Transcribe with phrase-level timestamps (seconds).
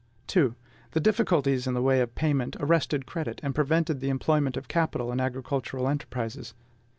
[0.25, 0.55] 2.
[0.93, 5.11] The difficulties in the way of payment arrested credit, and prevented the employment of capital
[5.11, 6.55] in agricultural enterprises.